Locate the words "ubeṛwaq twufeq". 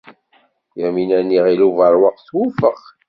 1.67-2.79